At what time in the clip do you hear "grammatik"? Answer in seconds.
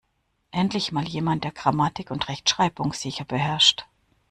1.51-2.09